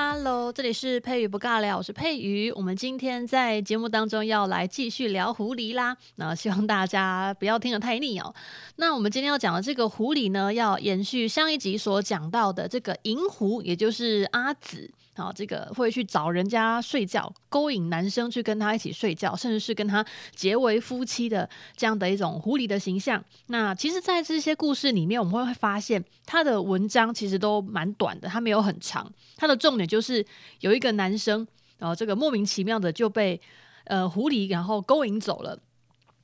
[0.00, 2.52] Hello，这里是佩瑜不尬聊，我是佩瑜。
[2.52, 8.32] 我们今天在节目当中要来继续聊狐狸啦，那希望大家不要听得太腻哦。
[8.76, 14.88] 那我们今天要讲的这个狐狸呢，要延续上一集所讲到的这个银狐，也就是阿紫。
[15.18, 23.22] 好，这个会去找人家睡觉，勾引男生去跟他一起睡觉，甚至是跟他结为夫妻的这样的一种狐狸的形象。
[23.48, 29.12] 那其实，在这些故事里面，我们会发现他的文章其实都蛮短的，他没有很长。
[29.36, 30.24] 他的重点就是
[30.60, 31.46] 有一个男生，
[31.78, 33.40] 然后这个莫名其妙的就被
[33.84, 35.58] 呃狐狸然后勾引走了。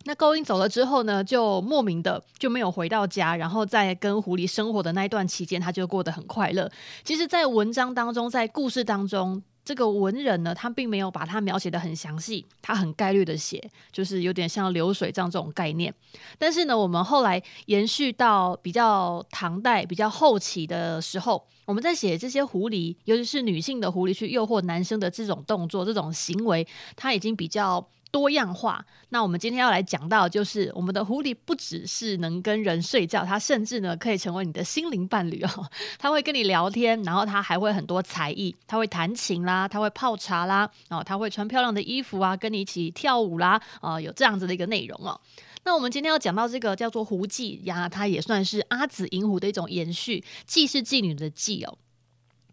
[0.07, 6.71] 那勾引走了之后呢，就莫名的就没有回到家，然后在跟狐狸生活的那一段期间，他就过得很快乐。
[7.03, 15.93] 其实，在文章当中，在故事当中，这个文人呢，他并没有把它描写的很详细，他很概略的写，就是有点像流水账这种概念。
[16.39, 27.89] 但是呢，我们后来延续到比较唐代、比较后期的时候，我们在写这些狐狸，尤其是女性的狐狸去诱惑男生的这种动作、这种行为，他已经比较。
[28.15, 28.87] 多样化。
[29.09, 35.69] 那我们今天要来讲到，就是我们的狐狸不只是能跟人睡觉，它甚至呢可以成为你的心灵伴侣哦。
[35.99, 45.21] 它会跟你聊天，然后它还会很多才艺，它会弹琴啦，它会泡茶啦，哦，它会穿漂亮的衣服啊，跟你一起跳舞啦，啊，有这样子的一个内容哦。
[45.65, 51.77] 那我们今天要讲到这个叫做狐妓呀，它也算是阿紫银狐的一种延续，妓是妓女的妓哦。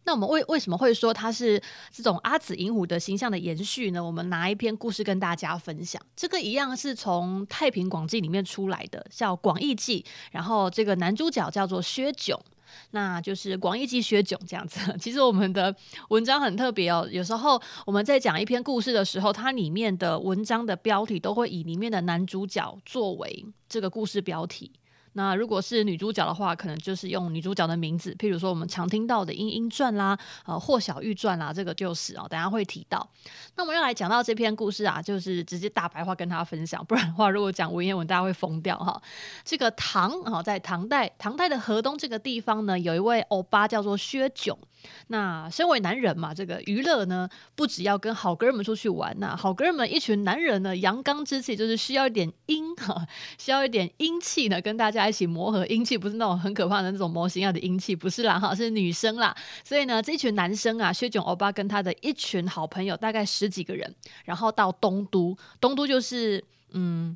[0.04, 4.04] 那我们为为什么会说它是这种阿紫银虎的形象的延续呢？
[4.04, 12.40] 我们拿一篇故事跟大家分享，这个一样是从《太平广记》里面出来的，叫《广义记》，然后这个男主角叫做薛炯，
[12.92, 14.80] 那就是《广义记》薛炯这样子。
[15.00, 15.74] 其实我们的
[16.10, 24.72] 文章很特别哦，有时候我们在讲一篇故事的时候，它里面的文章的标题都会以里面的男主角作为这个故事标题。
[25.14, 33.06] 那如果是女主角的话，可能就是用女主角的名字，譬如说我们常听到的《莺莺传》啦，呃，《霍小玉传》啦，这个就是哦，等下会提到。
[33.56, 39.02] 那我们要来讲到这篇故事啊，就是直接大白话跟大家分享，不然的话，如果讲文言文，大家会疯掉哈。
[39.44, 44.58] 这个唐啊，在唐代，唐代的河东这个地方呢，有一位欧巴叫做薛炯。
[45.08, 53.06] 那身为男人嘛，这个娱乐呢，不只要跟好哥们出去玩呐，好哥们一群男人呢，阳刚之气就是需要一点阴哈，
[53.38, 55.66] 需要一点阴气呢，跟大家在一起磨合。
[55.68, 59.36] 阴气不是那种很可怕的那种模型样的阴气，不是啦哈，是女生啦。
[59.64, 63.96] 所以呢，这群男生啊，薛炯欧巴跟他的一群好朋友，大概十几个人，
[64.26, 67.16] 然后到东都，东都就是嗯，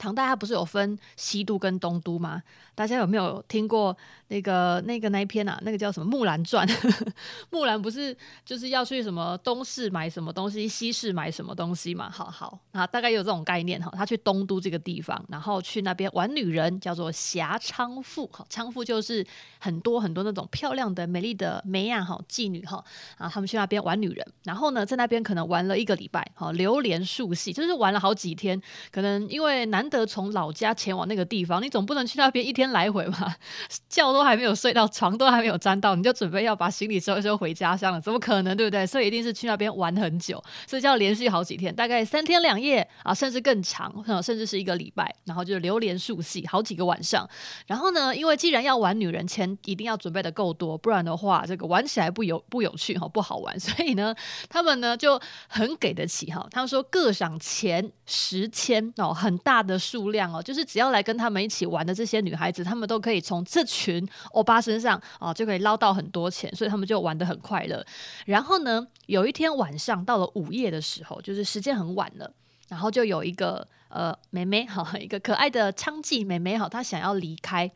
[0.00, 2.42] 唐代它不是有分西都跟东都吗？
[2.74, 3.94] 大家有没有听过
[4.28, 5.60] 那个那个那一篇啊？
[5.62, 6.66] 那个叫什么《木兰传》？
[7.50, 12.08] 木兰不是就是要去什么东市买什么东西，西市买什么东西嘛？
[12.08, 13.92] 好好，那大概有这种概念哈。
[13.94, 18.26] 他去东都这个地方，然后去那边玩女人，叫做挟娼妇。
[18.28, 19.26] 哈，娼妇就是
[19.58, 22.82] 很多很多那种漂亮的、美丽的美呀，哈，妓女哈。
[23.18, 28.58] 啊，他们去那边玩女人，然后呢，在那边可能玩了一个礼拜，哈，流连数戏，就是玩了好几天。
[28.90, 32.70] 可能因为男得从老家前往那个地方，你总不能去那边一天。
[32.70, 33.34] 来回嘛，
[33.90, 38.86] 觉都还没有睡到，床都还没有沾到，你就准备要把行李收一收回家乡了，怎么可能，对不对？
[38.86, 43.92] 所以一定是去那边玩很久，所以就要连续好几天，大概三天两夜啊，甚至更长，
[44.22, 47.28] 甚至是一个礼拜，然后就是流连数戏，好几个晚上。
[47.66, 53.58] 然后呢，因为既然要玩女人，钱一定要准备的够多，不然的话，这个玩起来不有不有趣哈，不好玩。
[53.58, 54.14] 所以呢，
[54.48, 62.62] 他们呢就很给得起哈，他们说各赏钱十千哦，很大的数量哦，就是只要来跟他们一起玩的这些女孩子。
[62.62, 67.84] 他们都可以从这群欧巴身上啊，就可以捞到很多钱，所以他们就玩的很快乐。
[68.26, 72.30] 然后呢，有一天晚上到了午夜的时候，就是时间很晚了，
[72.68, 73.66] 然后就有一个。
[73.90, 77.70] 呃，妹妹好，一个可爱的娼妓妹妹好，她想要离开，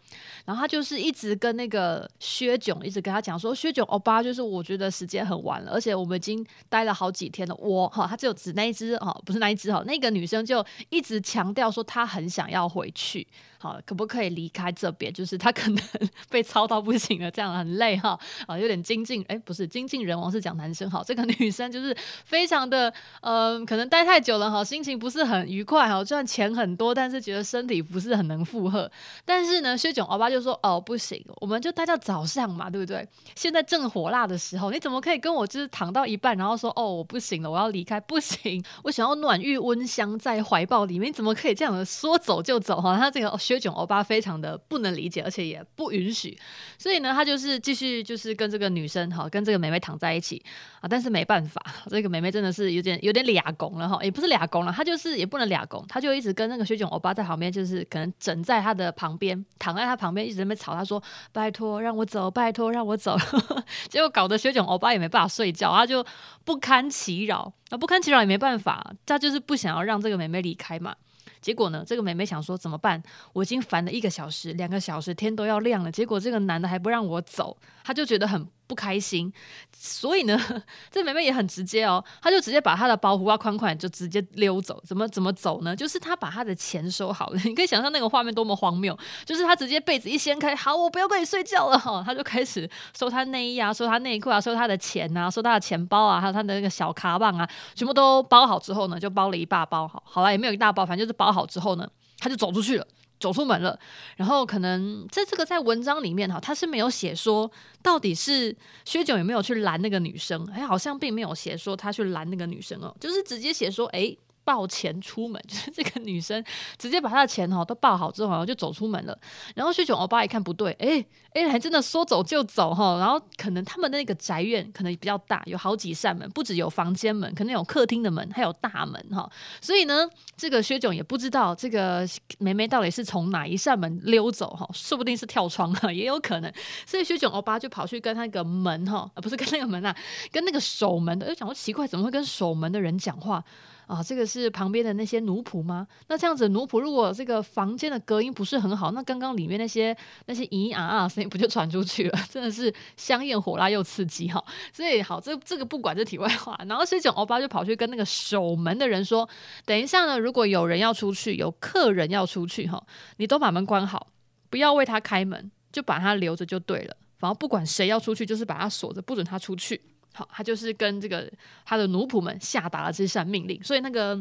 [0.44, 13.26] 然后她就是一直跟那个薛炯一直跟她讲说，薛炯欧巴，就是我觉得时间很晚了，而且我们已经待了好几天了，我哈，她就指那一只哈，不是那一只哈，那个女生就一直强调说她很想要回去，
[13.64, 15.11] 好，可不可以离开这边？
[15.11, 15.82] 就是他可能
[16.28, 21.96] 被操到不行了，这样很累哈，啊，有点精进，哎，不是精尽人亡是讲男生哈，这个女生就是
[22.26, 25.94] 非常的，嗯、呃，可能待太久了哈，心情不是很愉快哈。
[25.94, 28.90] 哦，赚钱很多，但是觉得身体不是很能负荷。
[29.25, 33.08] 但是呢，薛炯欧巴就说：“哦，不行，我们就待到早上嘛，对不对？
[33.37, 42.81] 现在正火辣的时候，你怎么可以跟我就是躺到一半，然后说哦，我不行了，我要离开，不行，我想要暖玉温香在怀抱里面，你怎么可以这样的说走就走？
[42.81, 46.36] 哈，他这个薛薛炯欧巴非常的不能理解，而且也不允许，
[46.76, 50.44] 所以呢，他就是继续就是跟这个女生哈，跟这个妹妹躺在一起
[50.80, 63.16] 啊，但是没办法，这个妹妹真的是有点有点俩拱了哈，也不是俩拱了，他就是也不能俩拱，他就一直跟那个薛炯欧巴在旁边，就是可能枕在他的旁边，躺在他旁边，一直在那边吵，他说拜托让我走，拜托让我走，
[63.88, 66.04] 结果搞得薛炯欧巴也没办法睡觉，他就
[66.44, 70.96] 不堪其扰，那不堪其扰也没办法，他就是不想要让这个妹妹离开嘛。
[71.44, 73.02] 结果呢，这个妹妹想说怎么办？
[73.35, 77.55] 我已经烦了一个小时、两个小时，天都要亮了，结果这个男的还不让我走，
[77.85, 79.32] 她就觉得很不开心。
[79.76, 80.41] 所以呢，
[80.91, 84.82] 这妹妹也很直接哦，她就直接把她的包袱啊款款就直接溜走。
[84.85, 85.76] 怎么怎么走呢？
[85.76, 87.41] 就是她把她的钱收好了。
[87.44, 92.69] 你可以想象那个画面多么荒谬，就是她直接被子一掀开，好，我不要跟你睡觉了哈， 她就开始
[92.99, 101.35] 收她内衣啊，收她内裤啊，收她的钱啊，收她的钱包啊，还有她的那个小卡棒啊，全部都包好之后呢，就包了一大包，好，好了，也没有一大包，反正就是包。
[101.35, 101.88] 好之后呢，
[102.19, 102.87] 她就走出去了，
[103.25, 103.79] 走出门了。
[104.17, 107.50] 然后可能在这个在文章里面哈，他是没有写说
[107.82, 108.55] 到底是
[108.85, 114.15] 薛炯有没有去拦那个女生，哎，好像并没有写说他去拦那个女生哦，就是直接写说，哎。
[114.44, 116.43] 抱钱出门， 就是这个女生
[116.79, 119.19] 直接把她的钱哈都抱好之后，然后就走出门了。
[119.55, 122.99] 然后薛炯欧巴一看不对，哎哎，还真的说走就走哈。
[122.99, 129.29] 然后可能他们的那个宅院可能比较大，有好几扇门，不只有房间门，可能有客厅的门，还有大门哈。
[129.61, 132.06] 所以呢，这个薛炯也不知道这个
[132.38, 136.52] 梅梅到底是从哪一扇门溜走哈，说不定是跳窗哈， 也有可能。
[136.87, 139.97] 所以薛炯欧巴就跑去跟那个门哈，不是跟那个门啊，
[140.31, 143.43] 跟那个守门的，就讲说奇怪，怎么会跟守门的人讲话？
[143.86, 145.86] 啊，这个是旁边的那些奴仆吗？
[146.08, 149.96] 那这样子，奴仆如果这个房间的隔音不是很好，那刚刚里面那些
[150.26, 152.19] 那些咿咿啊啊声音不就传出去了？
[152.31, 154.42] 真的是香艳火辣又刺激哈！
[154.72, 156.58] 所以好，这这个不管这题外话。
[156.66, 159.28] 然后薛炯欧巴就跑去跟那个守门的人说
[159.66, 162.82] ：“等一下呢，如果有人要出去，有客人要出去哈，
[163.19, 164.08] 你都把门关好，
[164.50, 166.96] 不要为他开门，就把他留着就对了。
[167.19, 169.80] 反正不管谁要出去，就是把他锁着，不准他出去。”
[170.14, 171.31] 好，他就是跟这个
[171.66, 174.19] 他的奴仆们下达了这项命令，所以那个。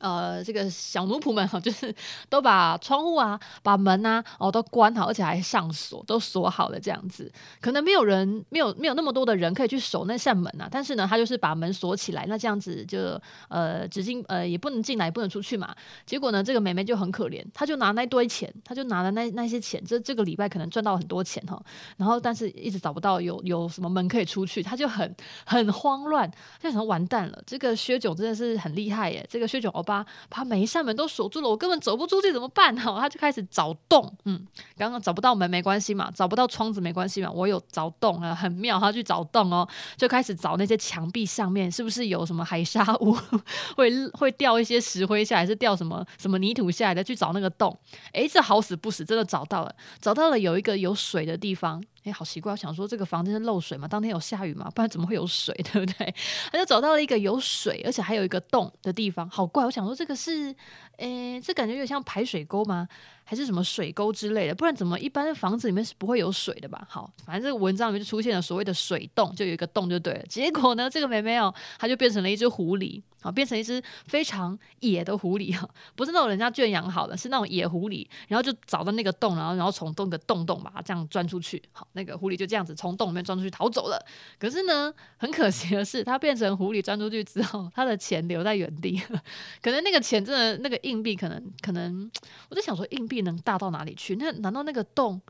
[0.00, 1.94] 呃，这个小奴仆们哈，就是
[2.28, 7.30] 都把窗户啊、把门啊哦都关好，而且还上锁，都锁好了这样子。
[7.60, 10.68] 可能没有人，没有没有那么多的人可以去守那扇门啊。
[10.70, 15.74] 但是呢，他就是把门锁起来，那这样子就呃，只进呃也不能进来，也不能出去嘛。
[16.06, 21.60] 结果呢，这个妹妹就很可怜，她就拿那堆钱，她就拿了那那些钱，这这个礼拜可能赚到很多钱哈。
[21.96, 26.30] 然后，但是一直找不到有有什么门可以出去，她就很很慌乱，
[26.60, 27.42] 就想完蛋了。
[27.44, 29.82] 这个薛炯真的是很厉害耶，这个薛炯哦。
[29.88, 32.76] 把把每一扇门都锁住了，我根本走不出去，怎么办？
[32.76, 34.14] 哈，他就开始找洞。
[34.26, 34.46] 嗯，
[34.76, 38.78] 刚刚找不到门没关系嘛，找不到窗子没关系嘛，我有找洞啊，很妙。
[38.78, 43.16] 他去找洞哦，就开始找那些墙壁上面是不是有什么海沙屋，
[43.76, 47.02] 会会掉一些石灰下来，是掉什么什么泥土下来的？
[47.02, 47.74] 去找那个洞。
[48.12, 51.82] 诶，这好死不死，真的找到了，找到了有一个有水的地方。
[52.04, 52.52] 哎，好奇怪！
[52.52, 53.86] 我想说，这个房间是漏水吗？
[53.88, 54.70] 当天有下雨吗？
[54.74, 56.14] 不然怎么会有水， 对不对？
[56.52, 59.64] 他就找到了一个有水，而且还有一个洞的地方，好怪！
[59.64, 60.54] 我想说，这个是，
[60.98, 62.88] 诶，这感觉有点像排水沟吗？
[63.30, 64.54] 还是什么水沟之类的？
[64.54, 66.82] 不然怎么一般的房子里面是不会有水的吧？
[66.88, 70.22] 好，反正这个文章里面就出现了所谓的水洞，就有一个洞就对了。
[70.30, 78.08] 结果呢，这个妹妹哦，她就变成了一只狐狸，好，变成一只非常野的狐狸哈，不是那种人家圈养好的，是那种野狐狸。
[78.28, 81.62] 然后就找到那个洞，然后然后从洞个洞洞把它这样钻出去。
[81.72, 84.02] 好，那个狐狸就这样子从洞里面钻出去逃走了。
[84.38, 88.98] 可是呢，很可惜的是，它变成狐狸钻出去之后，它的钱留在原地。
[89.60, 92.10] 可能那个钱真的那个硬币，可能可能
[92.48, 93.17] 我在想说硬币。
[93.22, 94.16] 能大到哪里去？
[94.16, 95.20] 那难道那个洞，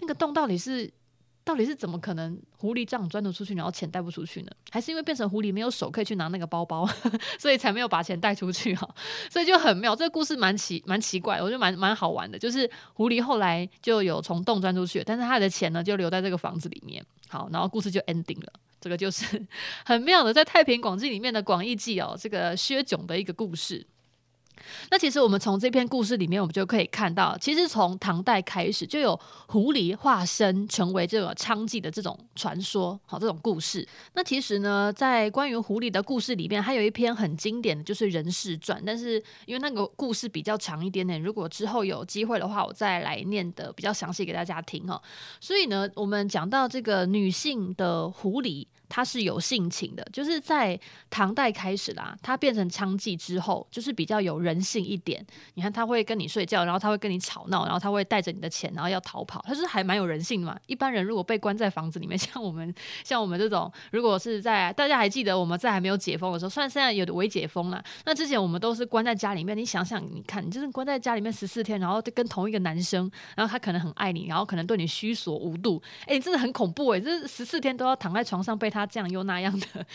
[0.00, 0.92] 那个洞到底是
[1.44, 4.50] 到底是怎么可能狐狸这样钻得出去，然后钱带不出去呢？
[4.70, 6.88] 还是因为变成狐狸没有手可以去拿那个包包，
[7.38, 8.88] 所以才没有把钱带出去哈？
[9.28, 12.38] 所以就很妙，这个故事蛮奇蛮奇怪，我觉得蛮蛮好玩的。
[12.38, 17.04] 就是狐狸后来就有从洞钻出去，但是他的钱呢就留在这个房子里面。
[17.28, 18.52] 好，然后故事就 ending 了。
[18.80, 19.40] 这个就是
[19.86, 23.86] 很妙的，在《太平广记》里面的广义记哦，这个薛炯的一个故事。
[24.90, 33.86] 那其实我们从这篇故事里面，我们就可以看到，其实从唐代开始就有狐狸化身成为这个娼妓的这种传说，好，这种故事。
[34.14, 45.00] 那其实呢，在关于狐狸的故事里面，还有一篇很经典的就是《人世传》，但是因为那个故事比较长一点点，如果之后有机会的话，我再来念的比较详细给大家听哈。
[45.40, 48.66] 所以呢，我们讲到这个女性的狐狸。
[48.94, 55.24] 他是有性情的，就是在唐代开始啦，他变成娼妓之后，就是比较有人性一点。
[55.54, 60.60] 你看他会跟你睡觉，然后他会跟你吵闹，然后他会带着你的钱，然后要逃跑，他是还蛮有人性的嘛。
[60.66, 69.56] 一般人如果被关在房子里面， 像我们像我们这种，如果是在大家还记得我们在还没有解封的时候，虽然现在有的微解封了，那之前我们都是关在家里面。
[69.56, 79.86] 你想想，你看你就是关在家里面十四天，然后跟同一个男生，然后他可能很爱你，然后可能对你虚索无度，哎，你真的很恐怖哎，这十四天都要躺在床上被他这样又那样的，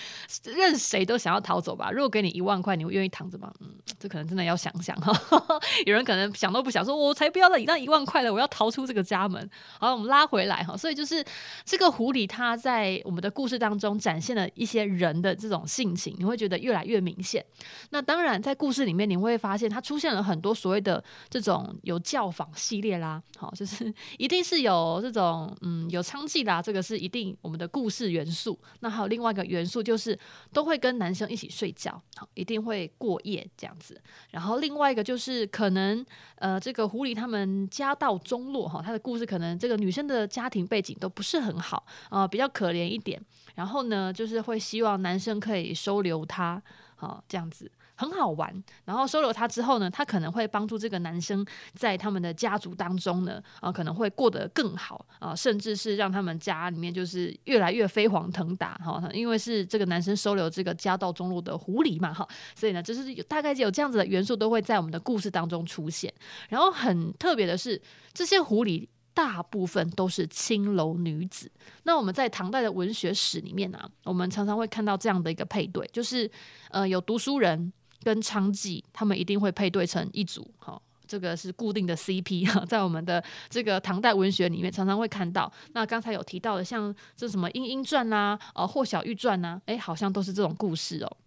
[0.52, 1.92] 任谁都想要逃走吧？
[1.92, 3.52] 如果给你一万块，你会愿意躺着吗？
[3.60, 5.14] 嗯，这可能真的要想想哈。
[5.86, 9.50] 有人可能想都不想说，我才不要了，那一万块了，我要逃出这个家门。
[9.80, 11.24] 好，我们拉回来哈，所以就是
[11.66, 17.46] 这个狐狸，它在我们的故事当中展现了一些人的这种性情，你会觉得越来越明显。
[17.90, 28.58] 那当然，在故事里面你会发现，它出现了很多所谓的这种有教坊系列啦，好，就是一定是有这种嗯有娼妓啦，这个是一定我们的故事元素。
[28.80, 30.18] 那还有另外一个元素就是
[30.54, 34.00] 都会跟男生一起睡觉，好，一定会过夜这样子。
[34.32, 36.06] 然后另外一个就是可能
[36.36, 43.22] 呃这个狐狸他们家道中落哈，他的故事可能这个女生的家庭背景都不是很好啊，呃，比较可怜一点。
[43.56, 46.62] 然后呢，就是会希望男生可以收留她，
[46.96, 47.72] 好，这样子。
[47.98, 66.14] 很好玩，然后收留他之后呢，他可能会帮助这个男生在他们的家族当中呢，啊，可能会过得更好啊，甚至是让他们家里面就是越来越飞黄腾达哈，因为是这个男生收留这个家道中落的狐狸嘛哈，所以呢，就是有大概有这样子的元素都会在我们的故事当中出现。
[66.50, 67.82] 然后很特别的是，
[68.14, 71.52] 这些狐狸大部分都是青楼女子。
[71.82, 76.30] 那我们在唐代的文学史里面呢，啊，我们常常会看到这样的一个配对，就是
[76.70, 77.74] 呃有读书人。
[78.08, 85.52] 跟娼妓，他们一定会配对成一组，好，这个是固定的 CP 哈，在我们的这个唐代文学里面常常会看到。
[85.74, 91.18] 那刚才有提到的，像这什么《莺莺传》呐，呃，《霍小玉传》呐，哎，好像都是这种故事哦。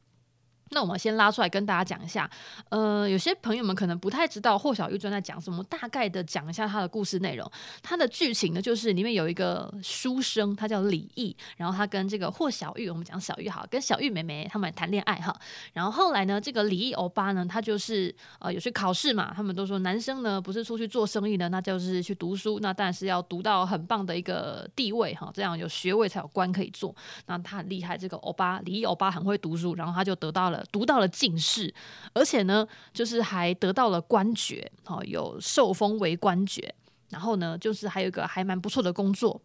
[0.71, 2.31] 那我们先拉出来跟大家讲一下，
[2.69, 7.51] 呃，有些朋友们可能不太知道《霍小玉正》在讲什么，大概的讲一下他的故事内容。
[7.83, 15.37] 他的剧情呢，就是里面有一个书生，他叫李毅，然后他跟这个霍小玉，我们讲小玉哈，跟小玉妹妹他们谈恋爱哈。
[15.73, 26.95] 然后后来呢，这个李毅欧巴呢，他就是呃有去考试嘛，他们都说男生呢不是出去做生意的，那就是去读书，那当然是要读到很棒的一个地位哈，这样有学位才有官可以做。
[27.27, 30.60] 那他很厉害，这个欧巴李毅欧巴很会读书，然后他就得到了。
[30.71, 31.73] 读到了进士，
[32.13, 36.75] 而且呢，就是还得到了官爵，哦，有受封为官爵。
[37.11, 39.41] 然后呢，就是还有一个还蛮不错的工作。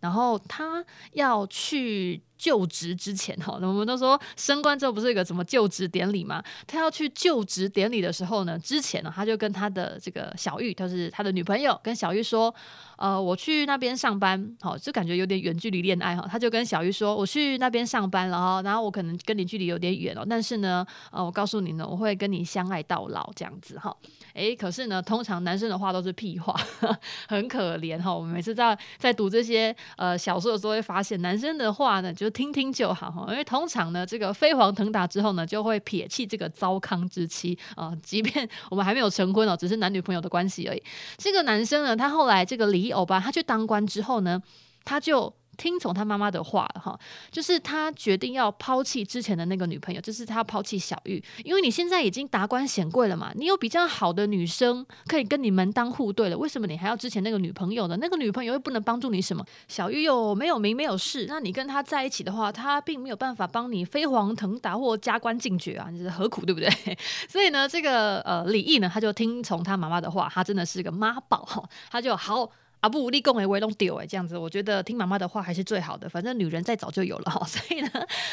[0.00, 6.42] 然后他要去就职之前，哈，我们都说升官之后不是有个什么就职典礼吗？
[6.66, 12.54] 他要去就职典礼的时候呢，之前呢，他就跟他的这个小玉，就是他的女朋友，跟小玉说。
[12.96, 16.28] 呃，我去那边上班，好，就感觉有点远距离恋爱哈。
[16.30, 23.96] 他就跟小玉说，我去那边上班了哈，然后我可能跟你距离有点远哦，但是呢，呃，我告诉你呢，我会跟你相爱到老这样子哈。
[24.34, 26.54] 诶，可是呢，通常男生的话都是屁话，
[27.26, 28.14] 很可怜哈。
[28.14, 40.82] 我们每次在在读这些呃小说的时候，会发现男生的话呢，就听听就好哈，因为通常呢，这个飞黄腾达之后呢，就会撇弃这个糟糠之妻啊，即便我们还没有成婚哦，只是男女朋友的关系而已。
[41.16, 42.90] 这个男生呢，他后来这个离。
[42.90, 44.42] 欧巴，他去当官之后呢，
[44.84, 46.98] 他就听从他妈妈的话哈，
[47.30, 57.98] 就是他决定要抛弃之前的那个女朋友，就是他抛弃小玉，因为你现在已经达官显贵了嘛，你有比较好的女生可以跟你门当户对了，为什么你还要之前那个女朋友呢？
[58.00, 59.44] 那个女朋友又不能帮助你什么？
[59.68, 66.70] 小玉又没有名没有势，那你跟他在一起的话，他并没有办法帮你飞黄腾达或加官进爵啊，你是何苦对不对？
[67.28, 72.50] 所以呢，这个呃李毅呢，他就听从他妈妈的话，他真的是个妈宝哈，他就好。
[72.80, 76.08] 啊不，立功诶，威龙丢诶，这样子，我觉得听妈妈的话还是最好的。
[76.08, 77.90] 反正女人再早就有了哈， 所以呢，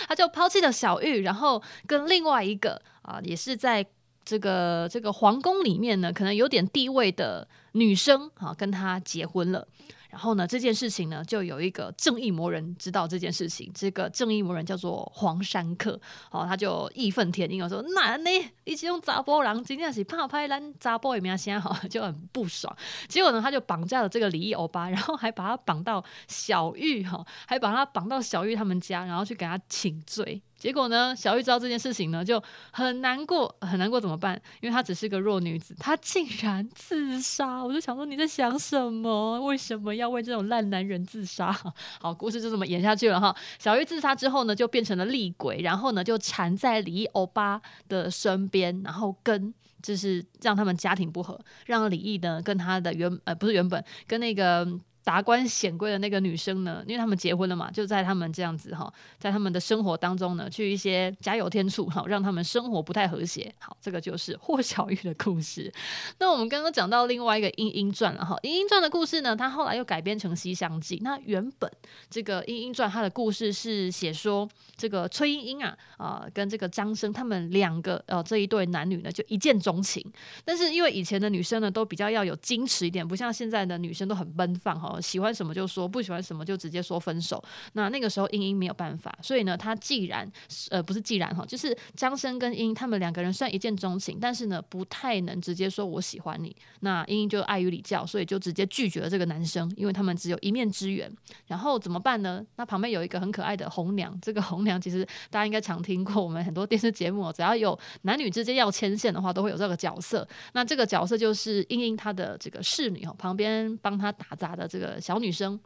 [0.07, 3.85] 他就抛弃了小玉，然后跟另外一个啊，也是在
[4.23, 9.67] 这个这个皇宫里面呢，可能有点地位的女生啊，跟他结婚了。
[10.09, 13.71] 然后呢，这件事情呢，就有一个正义魔人知道这件事情。
[13.73, 15.99] 这个正义魔人叫做黄山客，
[16.31, 22.75] 哦，他就义愤填膺，说：“那你一起用查甫人，真的是怕拍烂查甫的名声，哈， 就很不爽。”
[23.07, 30.41] 结果呢，他就绑架了这个李毅欧巴，然后还把他绑到小玉，哈，还把他绑到小玉他们家，然后去给他请罪。
[30.57, 34.41] 结果呢，小玉知道这件事情呢，就很难过，很难过怎么办？
[34.59, 37.63] 因为她只是个弱女子，她竟然自杀。
[37.63, 39.39] 我就想说，你在想什么？
[39.41, 41.51] 为什么要为这种烂男人自杀？
[41.99, 43.35] 好，故事就这么演下去了哈。
[43.59, 54.67] 小玉自杀之后呢，就变成了厉鬼，然后呢，就缠在李毅欧巴的身边，然后跟就是让他们家庭不和，让李毅呢跟他的原呃不是原本跟那个。
[55.07, 63.49] 达官显贵的那个女生呢，因为他们结婚了嘛，就在他们这样子哈，在他们的生活当中呢，去一些加油添醋哈，让他们生活不太和谐。
[63.57, 65.71] 好，这个就是霍小玉的故事。
[66.19, 70.97] 那我们刚刚讲到另外一个《莺莺传》了哈，《莺莺传》的故事呢，它后来又改编成《西厢记》。
[71.01, 71.71] 那原本
[72.09, 74.45] 这个《莺莺传》它的故事是写说，
[74.75, 80.03] 这个崔莺莺啊啊、跟这个张生他们两个呃这一对男女呢就一见钟情。
[80.43, 84.96] 但是因为以前的女生呢都比较要有矜持一点，不像现在的女生都很奔放哈。
[85.01, 87.43] 喜欢什么就说，不喜欢什么就直接说分手。
[87.73, 90.29] 那那个时候，英英没有办法，所以呢，他既然
[90.69, 96.55] 呃不是既然哈，就是张生跟英他们两个人算一见钟情，但是呢，不太能直接说我喜欢你。
[96.81, 101.11] 那英英就碍于礼教，所以就直接拒绝了这个男生，因为他们只有一面之缘。
[101.47, 102.45] 然后怎么办呢？
[102.55, 110.27] 那旁边有一个很可爱的红娘，这个红娘其实大家应该常听过，我们很多电视节目，只要有男女之间要牵线的话，都会有这个角色。
[110.53, 114.86] 那这个角色就是英英她的这个侍女哈，旁边帮她打杂的这个。
[115.01, 115.59] 小女生，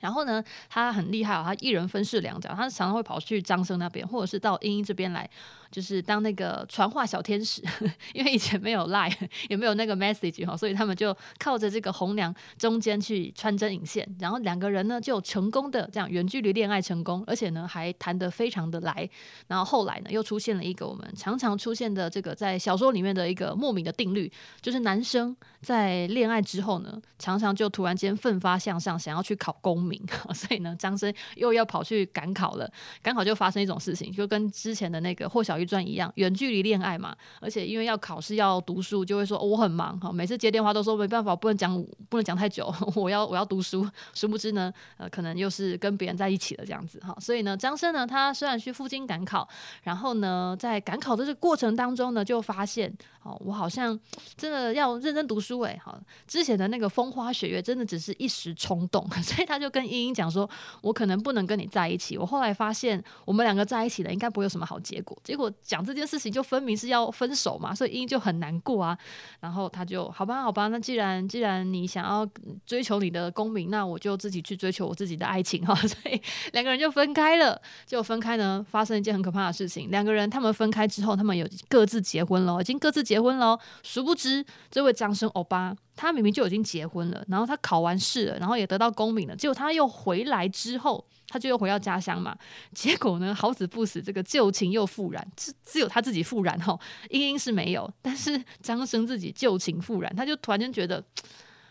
[0.00, 5.28] 然后呢，她很厉害哦，她一人分饰两角，她常常会跑去张生那边，或者是到英英这边来。
[5.70, 7.62] 就是当那个传话小天使，
[8.14, 9.14] 因为以前没有 lie，
[9.48, 19.08] 也没有那个 message 哈，所以他们就靠着这个红娘中间去穿针引线，然后两个人呢就成功的这样远距离恋爱成功，而且呢还谈得非常的来。
[19.46, 24.32] 然后后来呢又出现了一个我们常常出现的这个在小说里面的一个莫名的定律，
[24.62, 32.66] 就是男生在恋爱之后呢，常常就突然间奋发向上，想要去考功名， 所以呢张生又要跑去赶考了，
[33.02, 35.57] 赶考就发生一种事情，就跟之前的那个霍小。
[35.58, 43.88] 一转一样，远距离恋爱嘛，而且因为要考试要读书，就会说、我很忙哈，每次接电话都说没办法，不能讲不能讲太久，我要我要读书。
[44.14, 47.16] 殊不知呢，呃，可能又是跟别人在一起了这样子哈。
[47.20, 49.48] 所以呢，张生呢，他虽然去赴京赶考，
[49.82, 53.98] 然后呢，在赶考的这个过程当中呢，就发现哦，我好像
[54.36, 60.48] 真的要认真读书哎，好，之前的那个风花雪月真的只是一时冲动， 所以他就跟莺莺讲说，
[60.82, 62.16] 我可能不能跟你在一起。
[62.16, 65.18] 我后来发现，我们两个在一起了，应该不会有什么好结果。
[65.24, 65.47] 结果。
[65.62, 68.96] 讲这件事情就分明是要分手嘛，所以英就很难过啊。
[69.40, 72.28] 然后他就好吧，好吧，那既然既然你想要
[72.66, 75.74] 追求你的功名，那我就自己去追求我自己的爱情哈。
[75.86, 76.20] 所以
[76.52, 77.60] 两个人就分开了。
[77.86, 79.90] 结果分开呢，发生一件很可怕的事情。
[79.90, 83.58] 两个人他们分开之后，他们有各自结婚了，已经各自结婚了。
[83.82, 85.76] 殊不知，这位张生欧巴。
[86.00, 92.36] 他明明就已经结婚了，然后他考完试了，然后也得到功名了，结果他又回来之后，他就又回到家乡嘛。
[92.74, 96.78] 结果呢，好死不死，这个旧情又复燃，只只有他自己复燃哈，
[97.10, 101.04] 莺莺是没有，但是张生自己旧情复燃，他就突然间觉得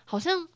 [0.05, 0.47] 好像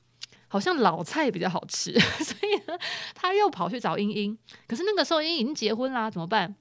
[0.48, 1.92] 好像老菜比较好吃，
[2.24, 2.78] 所以呢，
[3.14, 4.38] 他又跑去找英英。
[4.68, 6.56] 可是那个时候英英已经结婚啦，怎么办？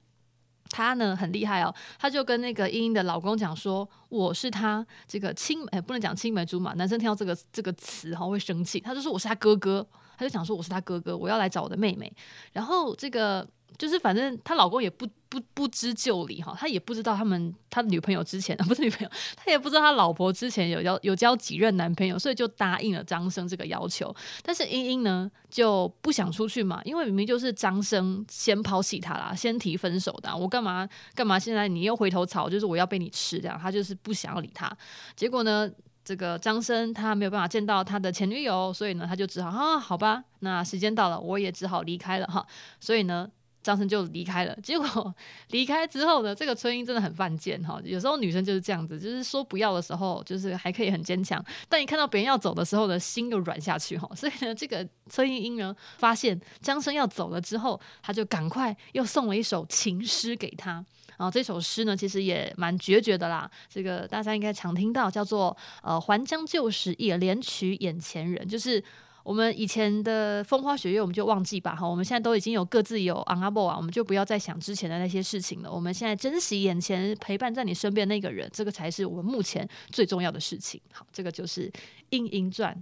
[0.73, 8.79] 他呢很厉害哦，他就跟那个英英的老公讲说：“我是他这个青哎，不能讲青梅竹马，男生听到这个这个词哈会生气。
[8.79, 9.85] 他就说我是他哥哥，
[10.17, 12.11] 他就讲说我是他哥哥，我要来找我的妹妹。
[12.53, 13.47] 然后这个。”
[13.77, 24.13] 就是反正她老公也不不不知就里哈，他也不知道他们他女朋友之前 不是女朋友，他也不知道他老婆之前有交有交几任男朋友，所以就答应了张生这个要求。
[24.43, 34.69] 但是英英呢就不想出去嘛，因为明明就是张生先抛弃他啦，先提分手的，我干嘛干嘛现在你又回头草，就是我要被你吃这样，他就是不想要理他。
[35.15, 35.67] 结果呢，
[36.03, 42.45] 这个张生他没有办法见到他的前女友，所以呢他就只好啊好吧，那时间到了，我也只好离开了哈。
[42.79, 43.29] 所以呢。
[43.63, 45.15] 张生就离开了，结果
[45.49, 47.79] 离开之后呢，这个春英真的很犯贱哈。
[47.83, 54.09] 有时候女生就是这样子，就是说不要的时候，就是还可以很坚强，但一看到别人要走的时候呢，心又软下去哈。
[54.15, 60.83] 所以呢，这个崔莺莺呢，发现张生要走了之后，他就赶快又送了一首情诗给他。
[61.21, 63.47] 然后这首诗呢，其实也蛮决绝的啦。
[63.69, 68.83] 这个大家应该常听到，叫做呃“还将旧时也怜取眼前人”，就是。
[69.23, 71.87] 我们以前的风花雪月，我们就忘记吧哈。
[71.87, 75.71] 我们现在都已经有各自有昂阿布啊，我们就不要再想之前的那些事情了。
[75.71, 80.81] 我们现在珍惜眼前陪伴在你身边那个人，这个才是我们目前最重要的事情。
[80.91, 81.69] 好，这个就是
[82.09, 82.75] 《莺莺传》。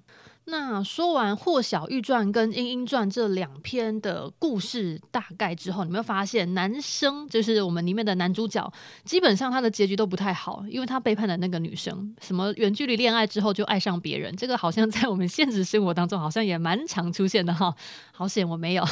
[0.49, 8.71] 那说完《霍小玉传》跟《莺莺传》这两篇的故事大概之后，你会发现男生就是我们里面的男主角，
[9.05, 17.73] 基本上他的结局都不太好，因为他背叛了那个女生，什么远距离恋爱之后就爱上别人，这个好像在我们现实生活当中好像也蛮常出现的哈。
[18.11, 18.83] 好险我没有，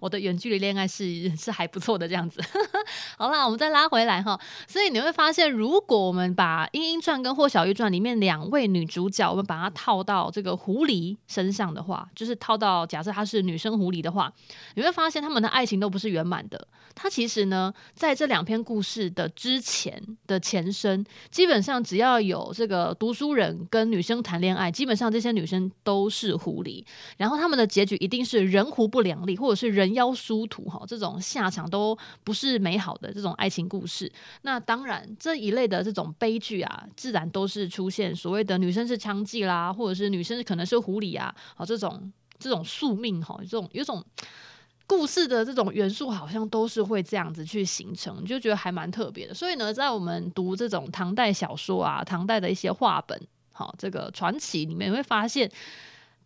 [0.00, 2.40] 我的远距离恋爱是是还不错的这样子。
[3.16, 11.05] 好啦，我们再拉回来哈，所以你会发现，如果我们把《莺莺传》跟《霍小玉传》里面两位女主角，我们把它套到这个狐狸。
[11.26, 14.32] 身上的话，就是套到假设她是女生狐狸的话，
[14.74, 16.66] 你会发现他们的爱情都不是圆满的。
[16.98, 26.82] 他其实呢，在这两篇故事的之前的前身，基本上只要有这个读书人跟女生谈恋爱，基本上这些女生都是狐狸，
[27.18, 34.10] 然后他们的结局一定是人狐不两立，或者是人妖殊途，哈，这种下场都不是美好的这种爱情故事。
[34.40, 44.04] 那当然这一类的这种悲剧啊，自然都是出现所谓的女生是娼妓啦，或者是女生可能是狐理啊，好这种这种宿命哈，这种有种。
[44.88, 49.34] 故事的这种元素好像都是会这样子去形成，就觉得还蛮特别的。
[49.34, 53.20] 所以呢，在我们读这种唐代小说啊，唐代的一些话本，
[53.52, 55.50] 好，这个传奇里面，会发现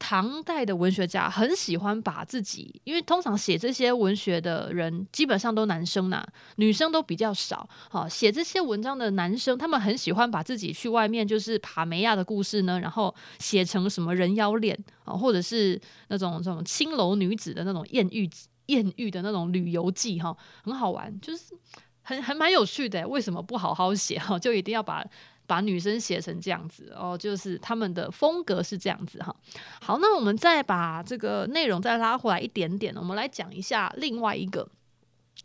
[0.00, 7.68] 唐代的文学家很喜欢把自己，因为通常写这些文学的人基本上都男生呐，女生都比较少。
[7.88, 18.28] 好，写这些文章的男生，他们很喜欢把自己去外面就是爬梅亚的故事呢，然后写成什么人妖恋啊，或者是那种这种青楼女子的那种艳遇。
[18.66, 21.58] 艳遇的那种旅游记哈，很好玩，就是
[22.02, 23.04] 很很蛮有趣的。
[23.08, 24.38] 为什么不好好写哈？
[24.38, 25.04] 就一定要把
[25.50, 27.18] 把女生写成这样子哦？
[27.18, 29.34] 就是他们的风格是这样子哈。
[29.82, 34.68] 好，那我们再把这个内容再拉回来一点点，我们来讲一下另外一个，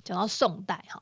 [0.03, 1.01] 讲到宋代哈。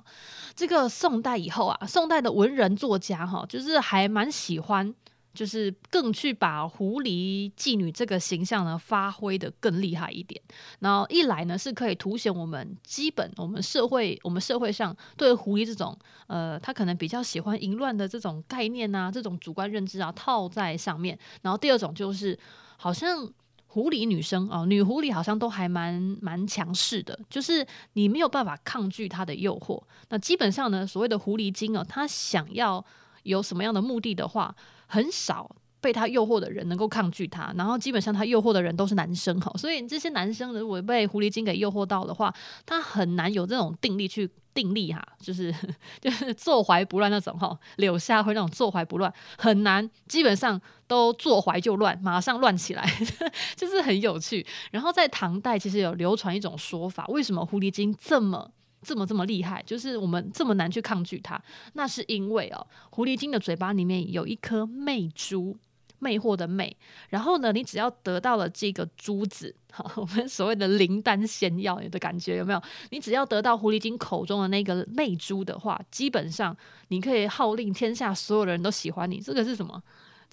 [0.56, 4.96] 这个宋代以后啊，宋代的文人作家哈，就是还蛮喜欢。
[5.34, 10.40] 就是更去把狐狸妓女这个形象呢发挥得更厉害一点，
[10.80, 22.38] 然后一来呢是可以凸显我们基本我们社会我们社会上对狐狸这种呃他可能比较喜欢淫乱的这种概念啊，这种主观认知啊套在上面，然后第二种就是
[22.78, 23.28] 好像
[23.66, 29.82] 狐狸女生啊、呃、女狐狸好像都还蛮蛮强势的，就是你没有办法抗拒她的诱惑。
[30.10, 32.86] 那基本上呢，所谓的狐狸精哦，她想要
[33.24, 34.56] 有什么样的目的的话。
[34.94, 35.50] 很少
[35.82, 42.32] 被他诱惑的人能够抗拒他，然后基本上他诱惑的人都是男生哈，所以这些男生如果被狐狸精给诱惑到的话，
[42.64, 45.52] 他很难有这种定力去定力哈，就是
[46.00, 52.88] 就是坐怀不乱那种哈，柳下惠那种坐怀不乱很难，基本上都坐怀就乱，马上乱起来，
[53.58, 54.46] 就是很有趣。
[54.70, 58.52] 然后在唐代其实有流传一种说法，为什么狐狸精这么？
[58.84, 61.42] 这么这么厉害，就是我们这么难去抗拒它，
[61.74, 65.58] 那是因为哦，狐狸精的嘴巴里面有一颗魅珠，
[66.00, 66.76] 魅惑的魅。
[67.10, 72.62] 然后呢，你只要得到了这个珠子，好， 我们所谓的灵丹仙药的感觉有没有？
[72.92, 76.56] 你只要得到狐狸精口中的那个魅珠的话，基本上
[76.90, 79.20] 你可以号令天下所有的人都喜欢你。
[79.20, 79.82] 这个是什么？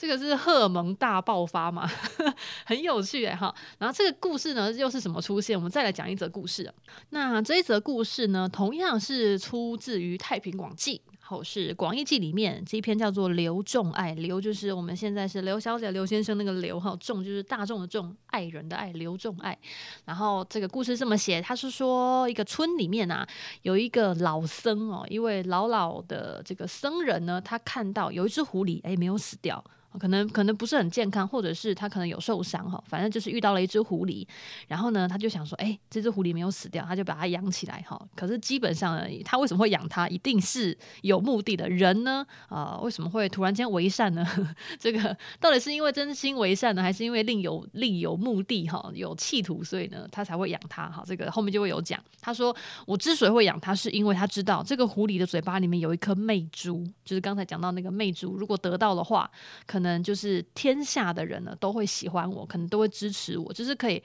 [0.01, 1.87] 这个是荷尔蒙大爆发嘛，
[2.65, 3.55] 很有趣哎哈。
[3.79, 5.55] 然后这个故事呢，又是什么出现？
[5.55, 6.73] 我们再来讲一则故事。
[7.11, 14.13] 那这一则故事呢，同样是出自于《太平广记》，后是《广义记》里面这一篇叫做《刘仲爱》。
[14.15, 19.59] 刘就是我们现在是刘小姐、刘先生那个刘哈，仲就是大众的众，爱人的爱，刘仲爱。
[20.07, 23.29] 然后这个故事这么写，他是说一个村里面啊，
[23.61, 29.63] 有一个老僧哦，一位老老的这个僧人呢，他看到有一只狐狸，哎，没有死掉。
[29.98, 34.26] 可能可能不是很健康，或者是他可能有受伤哈，反正就是遇到了一只狐狸，
[34.68, 38.00] 然后呢，他就想说，哎，这只狐狸没有死掉，他就把它养起来哈。
[38.14, 40.07] 可是基本上呢，他为什么会养它？
[40.09, 41.70] 一定是有目的的。
[41.70, 44.26] 人呢，啊、为什么会突然间为善呢？
[44.79, 51.03] 这个到底是因为真心为善呢，还是因为另有另有目的哈，有企图，所以呢，他才会养它哈。
[51.07, 51.98] 这个后面就会有讲。
[52.20, 52.55] 他说，
[52.87, 59.31] 我之所以会养它，是因为他知道这个狐狸的嘴巴里面有一颗魅珠，就是刚才讲到那个魅珠，如果得到的话，
[59.66, 64.03] 可可能就是天下的人呢都会喜欢我，可能都会支持我，就是可以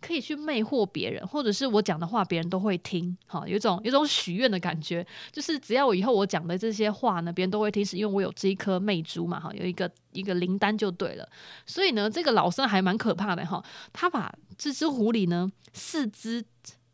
[0.00, 11.28] 可以去魅惑别人，或者是我讲的话别人都会听，好，有一种有一种 许愿的感觉，就是只要我以后我讲的这些话呢，别人都会听，是因为我有这一颗魅珠嘛，哈，有一个一个灵丹就对了。
[11.66, 16.44] 所以呢，这个老僧还蛮可怕的哈，他把这只狐狸呢四只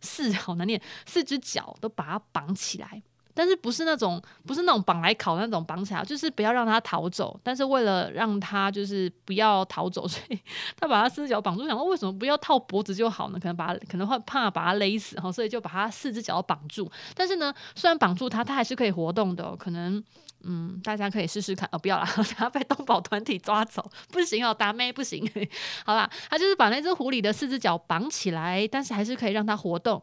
[0.02, 3.02] 四好难念，四只脚都把它绑起来。
[3.38, 7.38] 但是不是那种不是那种绑来烤那种绑起来，就是不要让它逃走。
[7.44, 10.40] 但是为了让它就是不要逃走，所以
[10.76, 11.64] 他把它四只脚绑住。
[11.68, 13.38] 想说为什么不要套脖子就好呢？
[13.38, 16.90] 可能把它可能会怕把它勒死哈，所以就把它四只脚绑住。
[17.14, 19.54] 但是呢，虽然绑住它，它还是可以活动的。
[19.54, 20.02] 可能
[20.42, 21.78] 嗯，大家可以试试看哦。
[21.78, 22.04] 不要啦，
[22.36, 25.24] 它被动保团体抓走不行哦，打妹不行。
[25.86, 30.02] 好啦，他就是把那只狐狸的四只脚绑起来，但是还是可以让它活动。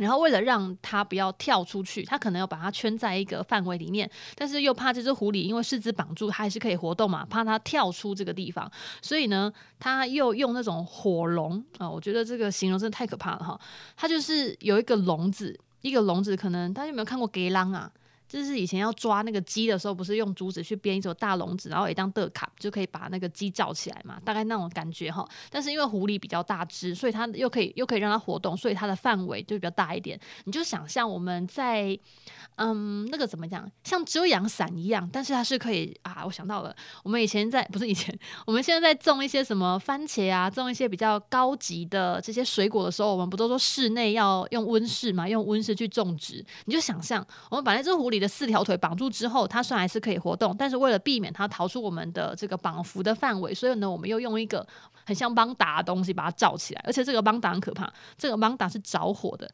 [0.00, 8.70] 然后为了让它不要跳出去，他可能要把它圈在一个范围里面，但是又怕这只狐狸因为四肢绑住，它还是可以活动嘛，怕它跳出这个地方，
[9.02, 13.60] 所以呢，他又用那种火笼啊，我觉得这个形容真的太可怕了哈。
[13.96, 17.90] 它就是有一个笼子，一个笼子，可能大家有没有看过《给狼》啊？
[18.30, 24.20] 就是以前要抓那个鸡的时候，不是用竹子去编一种大笼子，然后一张的卡就可以把那个鸡罩起来嘛？
[24.24, 25.28] 大概那种感觉哈。
[25.50, 30.18] 但是因为狐狸比较大只，所以它又可以又可以让它活动，所以它的范围就比较大一点。
[30.44, 31.98] 你就想象我们在
[32.62, 36.22] 嗯那个怎么讲，像遮阳伞一样，但是它是可以啊。
[36.26, 45.26] 我想到了，我们以前在不是以前，我们现在在种一些什么番茄啊，种一些比较高级的这些水果的时候，我们不都说室内要用温室嘛？
[45.26, 54.66] 用温室去种植，你就想象我们把那只狐狸的四条腿绑住之后，它虽然还是可以活动，但是为了避免它逃出我们的这个绑缚的范围，所以呢，我们又用一个
[55.06, 56.84] 很像邦达的东西把它罩起来。
[56.84, 59.50] 而且这个邦达很可怕，这个邦达是着火的。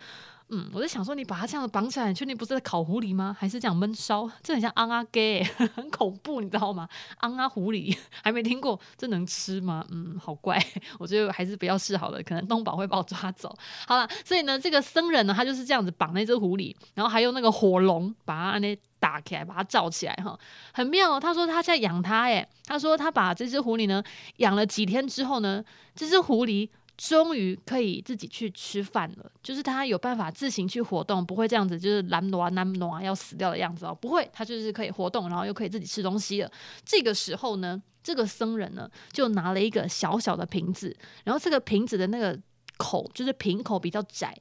[0.49, 3.37] 嗯，我在想说，你把它这样子绑起来，你确定不是在烤狐狸吗？
[3.37, 4.31] 还是这样闷烧？
[4.45, 5.43] 这很像昂啊给，
[5.75, 6.89] 很恐怖，你知道吗？
[7.19, 9.85] 昂啊狐狸 还没听过，这能吃吗？
[9.91, 10.57] 嗯，好怪，
[11.01, 13.53] 我觉得还是不要试好了，可能东宝会把我抓走。
[13.89, 20.39] 好了，所以呢，这个僧人呢，他就是这样子绑那只狐狸，然后还用那个火龙把它那打开来，把它罩起来哈，
[20.73, 21.19] 很妙。
[21.19, 24.01] 他说他在养它，哎，他说他把这只狐狸呢
[24.37, 25.65] 养了几天之后呢，
[25.97, 26.69] 这只狐狸。
[26.97, 36.51] 终于可以自己去吃饭了，就是他有办法自行去活动，不会这样子，就是懒惰懒惰要死掉的样子哦，不会，他就是可以活动，然后又可以自己吃东西了。
[36.85, 42.39] 这个时候呢，这个僧人呢就拿了一个小小的瓶子，然后这个瓶子的那个
[42.79, 44.35] 口就是瓶口比较窄。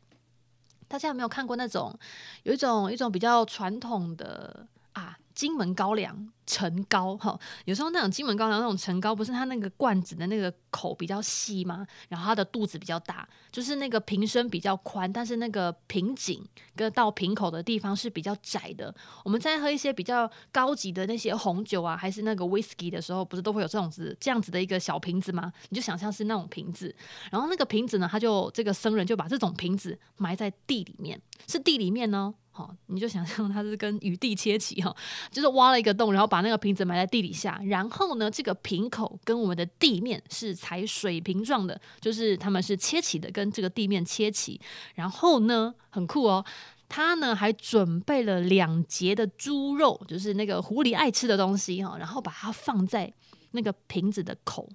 [0.88, 1.98] 大家有没有看过那种
[2.44, 6.30] 有一种一种比较传统的啊金门高粱？
[6.48, 11.84] 陈高哈，有时候那种金门高粱那种陈高，不是它那个罐子的那个口比较细吗？
[12.08, 16.46] 然后它的肚子比较大，就是那个瓶身比较宽，但是那个瓶颈
[16.76, 18.94] 跟到瓶口的地方是比较窄的。
[19.24, 25.52] 我们在喝一些比较高级的那些红酒啊，还是那个 whisky 的时候，不是都会有这种子这样子的一个小瓶子吗？
[25.70, 26.96] 你就想象是那种瓶子，
[27.32, 34.96] 然后那个瓶子呢，他就这个僧人就把这种瓶子埋在地里面，是地里面呢，好，你就想象它是跟雨地切齐哈，
[35.30, 44.58] 就是挖了一个洞，然后把那个瓶子埋在地底下，然后呢，这个瓶口跟我们的地面是采水平状的，就是他们是切齐的，跟这个地面切齐。
[44.94, 46.46] 然后呢，很酷哦，
[46.88, 53.12] 他呢还准备了两节的猪肉，就是那个狐狸爱吃的东西哈，然后把它放在
[53.52, 54.70] 那个瓶子的口，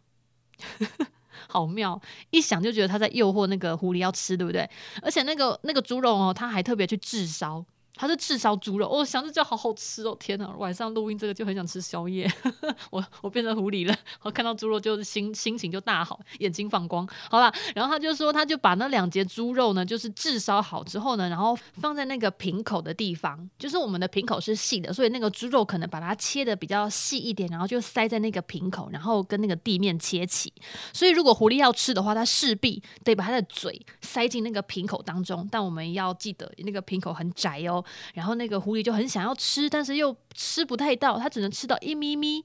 [1.48, 2.00] 好妙！
[2.30, 4.68] 一想就觉得他在诱惑那个狐狸要吃，对不对？
[5.02, 7.64] 而且那个那个猪肉哦，他还特别去炙烧。
[7.94, 10.16] 它是炙烧猪肉，我、哦、想着就好好吃哦！
[10.18, 12.30] 天哪，晚上录音这个就很想吃宵夜。
[12.90, 17.06] 我我变成狐狸了，我看到猪肉就心心情就大好，眼睛放光。
[17.28, 30.50] 好了，然后他就说，他就把那两节猪肉呢，就是炙烧好之后呢，然后放在那个瓶口的地方，就是我们的瓶口是细的，所以那个猪肉可能把它切得比较细一点，然后就塞在那个瓶口，然后跟那个地面切起。
[30.94, 35.46] 所以如果狐狸要吃的话，它势必得把它的嘴塞进那个瓶口当中。
[35.50, 37.84] 但我们要记得，那个瓶口很窄哦。
[38.14, 42.44] 然后那个狐狸就很想要吃，但是又吃不太到，它只能吃到一咪咪。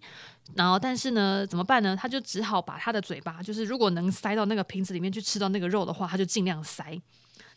[0.54, 1.98] 然后，但是呢，怎么办呢？
[2.00, 6.84] 它就只好把它的嘴巴，就是如果能塞到那个瓶子里面去吃到那个肉的话，它就尽量塞。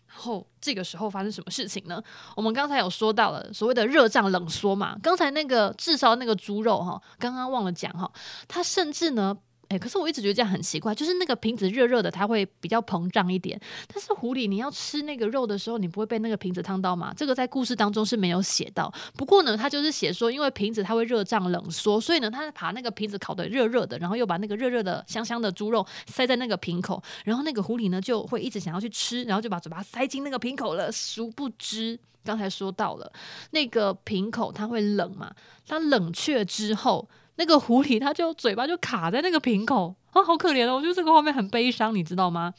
[0.06, 2.02] 然后这个时候发生什么事情呢？
[2.34, 4.96] 我们刚才有说到了所谓的热胀冷缩嘛。
[5.02, 8.10] 刚才那个炙烧那个猪肉哈，刚刚忘了讲哈，
[8.48, 9.36] 它甚至呢。
[9.68, 13.60] 哎、可是我一直觉得这样很奇怪，就是那个瓶子热热的，它会比较膨胀一点。
[13.86, 17.12] 但是狐狸，你要吃那个肉的时候，你不会被那个瓶子烫到吗？
[17.14, 18.90] 这个在故事当中是没有写到。
[19.14, 30.90] 不过呢，它就是写说，因为瓶子它会热胀冷缩，所以呢，它把那个瓶子烤得热热的，然后又把那个热热的香香的猪肉塞在那个瓶口，然后那个狐狸呢就会一直想要去吃，然后就把嘴巴塞进那个瓶口了。
[30.90, 33.12] 殊不知，刚才说到了
[33.50, 35.30] 那个瓶口它会冷嘛，
[35.66, 37.06] 它冷却之后。
[37.38, 40.74] 那个狐狸，它就嘴巴就卡在那个瓶口啊，好可怜哦！
[40.74, 42.52] 我觉得这个画面很悲伤，你知道吗？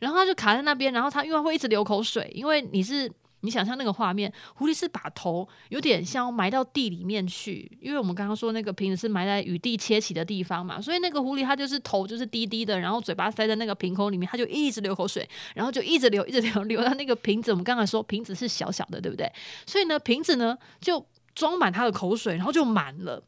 [0.00, 3.08] 然后它就卡在那边，然后它因为会一直流口水，因为你是
[3.42, 17.52] 你想象那个画面，狐狸是把头有点像埋到地里面去，因为我们刚刚说那个瓶子是埋在雨地切起的地方嘛，所以那个狐狸它就是头就是低低的，然后嘴巴塞在那个瓶口里面，它就一直流口水，然后就一直流一直流流到那个瓶子。
[17.52, 19.30] 我们刚才说瓶子是小小的，对不对？
[19.64, 23.22] 所以呢，瓶子呢就装满它的口水，然后就满了。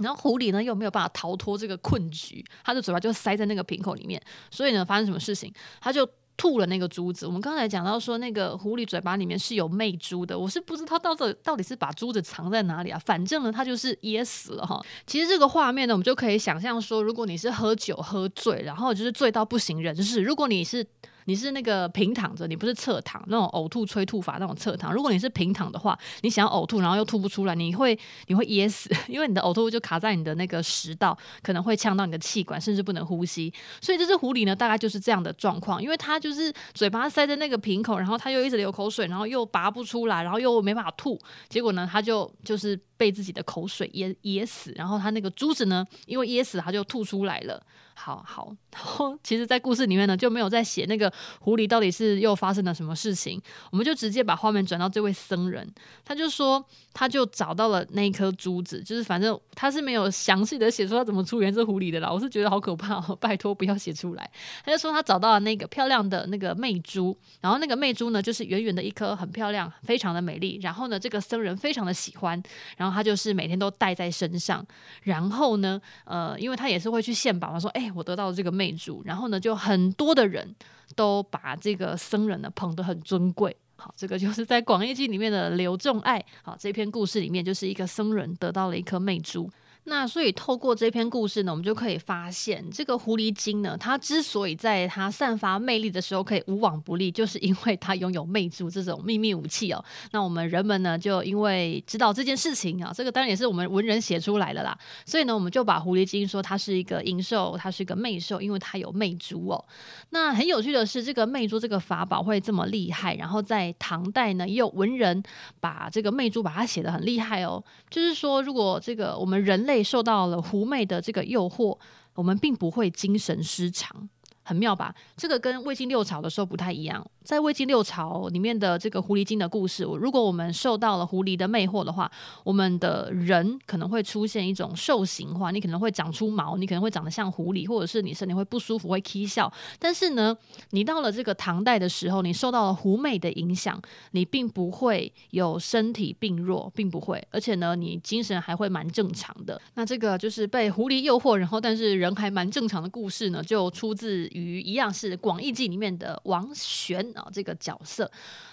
[0.00, 7.26] 然后狐狸呢又没有办法逃脱这个困局，它的嘴巴就塞在那个瓶口里面，所以呢发生什么事情，它就吐了那个珠子。
[7.26, 12.98] 我们刚才讲到说那个狐狸嘴巴里面是有魅珠的，我是不知道到底到底是把珠子藏在哪里啊？
[13.04, 14.80] 反正呢它就是噎死了哈。
[15.06, 20.86] 其实这个画面呢，我们就可以想象说，如果你是喝酒喝醉，然后就是醉到不省人事，如果你是。
[21.30, 24.92] 你是那个平躺着，你不是侧躺那种呕吐催吐法那种侧躺。
[24.92, 33.54] 如果你是平躺的话，你想要呕吐，然后又吐不出来，你会你会噎死， 因为你的呕吐物就卡在你的那个食道，可能会呛到你的气管，甚至不能呼吸。
[33.80, 41.16] 所以这只狐狸呢，大概就是这样的状况，因为它就是嘴巴塞在那个瓶口，然后它又一直流口水，然后又拔不出来，然后又没办法吐，
[41.48, 47.64] 结果呢，它就就是被自己的口水噎噎死，然后他那个珠子呢，因为噎死，他就吐出来了。
[47.94, 53.38] 好好，然后其实，在故事里面呢，就没有在写那个狐狸到底是又发生了什么事情，
[53.70, 55.70] 我们就直接把画面转到这位僧人，
[56.02, 64.30] 他就说，他就找到了那一颗珠子，就是反正他是没有详细的写出他怎么出原这狐狸的啦，我是觉得好可怕哦，拜托不要写出来。
[64.64, 70.58] 他就说他找到了那个漂亮的那个魅珠，然后那个魅珠呢，就是圆圆的一颗，很漂亮，非常的美丽。
[70.62, 72.42] 然后呢，这个僧人非常的喜欢，
[72.78, 74.66] 然后他就是每天都带在身上。
[75.02, 77.88] 然后呢，呃，因为他也是会去献宝嘛，说，哎。
[77.92, 80.54] 我得到了这个魅珠，然后呢，就很多的人
[80.94, 83.54] 都把这个僧人呢捧得很尊贵。
[83.76, 86.24] 好，这个就是在《广义经》里面的刘仲爱。
[86.42, 89.50] 好，这篇故事里面就是一个僧人得到了一颗魅珠。
[89.84, 99.82] 那所以透过这篇故事呢，我们就可以发现，这个狐狸精呢，它之所以在它散发魅力的时候可以无往不利，就是因为它拥有魅珠这种秘密武器哦。
[100.12, 104.78] 那我们人们呢，就因为知道这件事情啊，这个当然也是我们文人写出来的啦。
[105.06, 109.64] 所以呢，我们就把狐狸精说它是一个阴兽，它是一个魅兽，因为它有魅珠哦。
[110.10, 115.22] 那很有趣的是，这个魅珠这个法宝会这么厉害，然后在唐代呢，也有文人
[115.58, 117.62] 把这个魅珠把它写得很厉害哦。
[117.88, 121.78] 就是说，如果这个我们人类类受到了狐媚的这个诱惑，
[122.14, 124.08] 我们并不会精神失常，
[124.50, 124.92] 很妙吧？
[125.16, 127.06] 这个跟魏晋六朝的时候不太一样。
[127.22, 132.10] 在魏晋六朝里面的这个狐狸精的故事，如果我们受到了狐狸的魅惑的话，
[132.42, 139.52] 我们的人可能会出现一种兽形化，你可能会长出毛，你可能会长得像狐狸，或者是你身体会不舒服，会啼笑。
[139.78, 140.36] 但是呢，
[140.70, 149.60] 你到了这个唐代的时候，你受到了狐媚的影响，你并不会有身体病弱，并不会，而且呢，你精神还会蛮正常的。
[149.74, 157.00] 那这个就是被狐狸诱惑，然后但是人还蛮正常的故事呢，就出自于一样是《广义记》里面的王玄。
[157.14, 158.10] 啊，这个角色，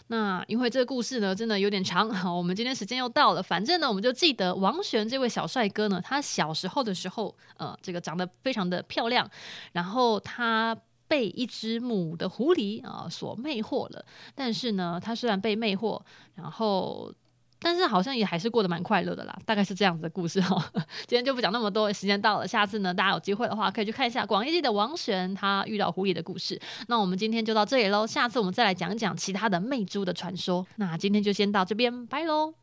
[0.07, 9.29] 那因为这个故事呢，真的有点长， 好，我们今天时间又到了，反正呢，我们就记得王玄这位小帅哥呢，他小时候的时候，呃，这个长得非常的漂亮，
[9.73, 10.75] 然后他
[11.07, 16.01] 被一只母的狐狸啊、所魅惑了，但是呢，他虽然被魅惑，
[16.35, 17.13] 然后。
[17.59, 20.63] 但是好像也还是过得蛮快乐的啦，大概是这样子的故事哈。
[21.07, 26.59] 今天就不讲那么多，时间到了，下次呢，大家有机会的话可以去看一下《广义记》的王璇他遇到狐狸的故事。
[26.87, 30.65] 那我们今天就到这里喽，下次我们再来讲讲其他的魅珠的传说。
[30.75, 32.57] 那今天就先到这边，拜喽。